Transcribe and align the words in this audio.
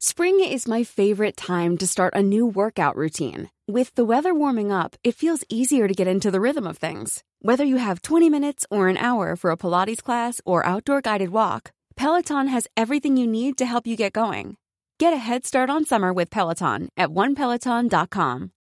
Spring 0.00 0.38
is 0.38 0.68
my 0.68 0.84
favorite 0.84 1.36
time 1.36 1.76
to 1.76 1.84
start 1.84 2.14
a 2.14 2.22
new 2.22 2.46
workout 2.46 2.94
routine. 2.94 3.50
With 3.66 3.92
the 3.96 4.04
weather 4.04 4.32
warming 4.32 4.70
up, 4.70 4.94
it 5.02 5.16
feels 5.16 5.42
easier 5.48 5.88
to 5.88 5.92
get 5.92 6.06
into 6.06 6.30
the 6.30 6.40
rhythm 6.40 6.68
of 6.68 6.78
things. 6.78 7.24
Whether 7.42 7.64
you 7.64 7.78
have 7.78 8.02
20 8.02 8.30
minutes 8.30 8.64
or 8.70 8.86
an 8.86 8.96
hour 8.96 9.34
for 9.34 9.50
a 9.50 9.56
Pilates 9.56 10.00
class 10.00 10.40
or 10.44 10.64
outdoor 10.64 11.00
guided 11.00 11.30
walk, 11.30 11.72
Peloton 11.96 12.46
has 12.46 12.68
everything 12.76 13.16
you 13.16 13.26
need 13.26 13.58
to 13.58 13.66
help 13.66 13.88
you 13.88 13.96
get 13.96 14.12
going. 14.12 14.56
Get 15.00 15.12
a 15.12 15.16
head 15.16 15.44
start 15.44 15.68
on 15.68 15.84
summer 15.84 16.12
with 16.12 16.30
Peloton 16.30 16.90
at 16.96 17.08
onepeloton.com. 17.08 18.52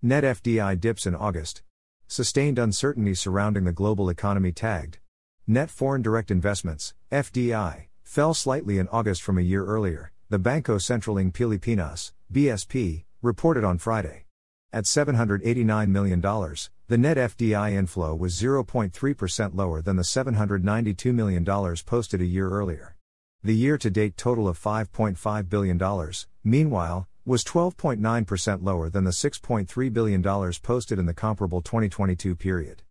Net 0.00 0.22
FDI 0.22 0.80
dips 0.80 1.06
in 1.06 1.16
August. 1.16 1.62
Sustained 2.06 2.56
uncertainty 2.56 3.14
surrounding 3.14 3.64
the 3.64 3.72
global 3.72 4.08
economy 4.08 4.52
tagged. 4.52 5.00
Net 5.44 5.70
foreign 5.70 6.02
direct 6.02 6.30
investments, 6.30 6.94
FDI 7.10 7.86
fell 8.12 8.34
slightly 8.34 8.78
in 8.78 8.86
August 8.88 9.22
from 9.22 9.38
a 9.38 9.40
year 9.40 9.64
earlier, 9.64 10.12
the 10.28 10.38
Banco 10.38 10.76
Central 10.76 11.18
ng 11.18 11.32
Pilipinas, 11.32 12.12
BSP, 12.30 13.04
reported 13.22 13.64
on 13.64 13.78
Friday. 13.78 14.26
At 14.70 14.84
$789 14.84 15.88
million, 15.88 16.20
the 16.20 16.98
net 16.98 17.16
FDI 17.16 17.72
inflow 17.72 18.14
was 18.14 18.38
0.3% 18.38 19.54
lower 19.54 19.80
than 19.80 19.96
the 19.96 20.02
$792 20.02 21.14
million 21.14 21.42
posted 21.86 22.20
a 22.20 22.26
year 22.26 22.50
earlier. 22.50 22.96
The 23.42 23.56
year 23.56 23.78
to 23.78 23.88
date 23.88 24.18
total 24.18 24.46
of 24.46 24.60
$5.5 24.60 25.48
billion, 25.48 25.80
meanwhile, 26.44 27.08
was 27.24 27.42
12.9% 27.44 28.62
lower 28.62 28.90
than 28.90 29.04
the 29.04 29.10
$6.3 29.10 29.90
billion 29.90 30.52
posted 30.62 30.98
in 30.98 31.06
the 31.06 31.14
comparable 31.14 31.62
2022 31.62 32.36
period. 32.36 32.82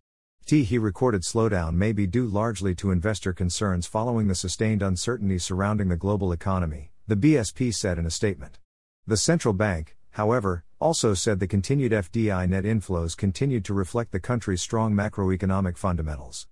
He 0.46 0.76
recorded 0.76 1.22
slowdown 1.22 1.74
may 1.74 1.92
be 1.92 2.06
due 2.06 2.26
largely 2.26 2.74
to 2.74 2.90
investor 2.90 3.32
concerns 3.32 3.86
following 3.86 4.28
the 4.28 4.34
sustained 4.34 4.82
uncertainty 4.82 5.38
surrounding 5.38 5.88
the 5.88 5.96
global 5.96 6.30
economy, 6.30 6.90
the 7.06 7.16
BSP 7.16 7.72
said 7.72 7.98
in 7.98 8.04
a 8.04 8.10
statement. 8.10 8.58
The 9.06 9.16
central 9.16 9.54
bank, 9.54 9.96
however, 10.10 10.64
also 10.78 11.14
said 11.14 11.40
the 11.40 11.46
continued 11.46 11.92
FDI 11.92 12.48
net 12.48 12.64
inflows 12.64 13.16
continued 13.16 13.64
to 13.64 13.74
reflect 13.74 14.12
the 14.12 14.20
country's 14.20 14.60
strong 14.60 14.94
macroeconomic 14.94 15.78
fundamentals. 15.78 16.48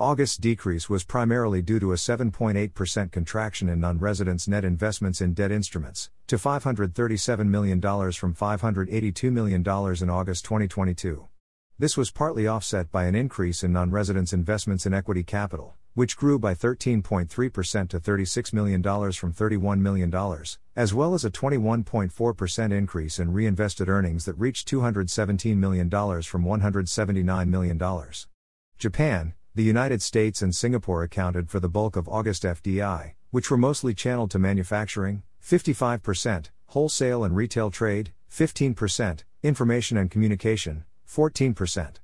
August's 0.00 0.36
decrease 0.36 0.88
was 0.88 1.04
primarily 1.04 1.60
due 1.60 1.80
to 1.80 1.92
a 1.92 1.96
7.8% 1.96 3.10
contraction 3.10 3.68
in 3.68 3.80
non 3.80 3.98
residents' 3.98 4.46
net 4.46 4.64
investments 4.64 5.20
in 5.20 5.34
debt 5.34 5.50
instruments, 5.50 6.08
to 6.28 6.36
$537 6.36 7.46
million 7.48 7.80
from 7.80 8.34
$582 8.34 9.32
million 9.32 9.60
in 9.60 10.10
August 10.10 10.44
2022. 10.44 11.28
This 11.80 11.96
was 11.96 12.10
partly 12.10 12.48
offset 12.48 12.90
by 12.90 13.04
an 13.04 13.14
increase 13.14 13.62
in 13.62 13.72
non 13.72 13.92
residents' 13.92 14.32
investments 14.32 14.84
in 14.84 14.92
equity 14.92 15.22
capital, 15.22 15.76
which 15.94 16.16
grew 16.16 16.36
by 16.36 16.52
13.3% 16.52 17.28
to 17.88 18.00
$36 18.00 18.52
million 18.52 18.82
from 18.82 19.32
$31 19.32 19.78
million, 19.78 20.12
as 20.74 20.92
well 20.92 21.14
as 21.14 21.24
a 21.24 21.30
21.4% 21.30 22.72
increase 22.72 23.20
in 23.20 23.32
reinvested 23.32 23.88
earnings 23.88 24.24
that 24.24 24.36
reached 24.36 24.68
$217 24.68 25.56
million 25.56 25.88
from 25.88 26.44
$179 26.44 27.46
million. 27.48 27.80
Japan, 28.76 29.34
the 29.54 29.62
United 29.62 30.02
States, 30.02 30.42
and 30.42 30.56
Singapore 30.56 31.04
accounted 31.04 31.48
for 31.48 31.60
the 31.60 31.68
bulk 31.68 31.94
of 31.94 32.08
August 32.08 32.42
FDI, 32.42 33.12
which 33.30 33.52
were 33.52 33.56
mostly 33.56 33.94
channeled 33.94 34.32
to 34.32 34.40
manufacturing, 34.40 35.22
55%, 35.40 36.50
wholesale 36.66 37.22
and 37.22 37.36
retail 37.36 37.70
trade, 37.70 38.12
15%, 38.28 39.22
information 39.44 39.96
and 39.96 40.10
communication, 40.10 40.84
14%. 41.08 41.96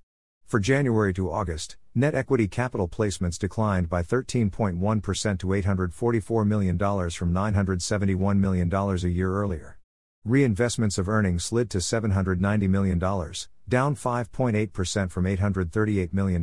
For 0.46 0.60
January 0.60 1.12
to 1.14 1.30
August, 1.30 1.76
net 1.94 2.14
equity 2.14 2.48
capital 2.48 2.88
placements 2.88 3.38
declined 3.38 3.88
by 3.88 4.02
13.1% 4.02 5.38
to 5.38 5.46
$844 5.46 6.46
million 6.46 6.78
from 6.78 7.32
$971 7.32 8.38
million 8.38 8.72
a 8.72 8.94
year 9.08 9.32
earlier. 9.32 9.78
Reinvestments 10.26 10.98
of 10.98 11.08
earnings 11.08 11.44
slid 11.44 11.68
to 11.70 11.78
$790 11.78 12.68
million, 12.68 12.98
down 12.98 13.94
5.8% 13.94 15.10
from 15.10 15.24
$838 15.24 16.12
million, 16.12 16.42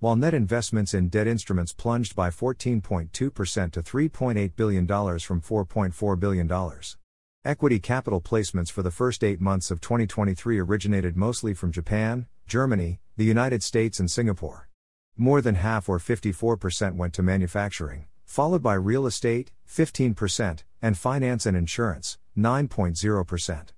while 0.00 0.16
net 0.16 0.34
investments 0.34 0.92
in 0.92 1.08
debt 1.08 1.26
instruments 1.26 1.72
plunged 1.72 2.14
by 2.14 2.28
14.2% 2.28 3.10
to 3.10 3.30
$3.8 3.30 4.56
billion 4.56 4.86
from 4.86 5.40
$4.4 5.40 6.20
billion. 6.20 6.48
Equity 7.46 7.78
capital 7.78 8.20
placements 8.20 8.72
for 8.72 8.82
the 8.82 8.90
first 8.90 9.22
eight 9.22 9.40
months 9.40 9.70
of 9.70 9.80
2023 9.80 10.58
originated 10.58 11.16
mostly 11.16 11.54
from 11.54 11.70
Japan, 11.70 12.26
Germany, 12.48 12.98
the 13.16 13.24
United 13.24 13.62
States, 13.62 14.00
and 14.00 14.10
Singapore. 14.10 14.68
More 15.16 15.40
than 15.40 15.54
half 15.54 15.88
or 15.88 16.00
54% 16.00 16.96
went 16.96 17.14
to 17.14 17.22
manufacturing, 17.22 18.06
followed 18.24 18.64
by 18.64 18.74
real 18.74 19.06
estate, 19.06 19.52
15%, 19.68 20.64
and 20.82 20.98
finance 20.98 21.46
and 21.46 21.56
insurance, 21.56 22.18
9.0%. 22.36 23.75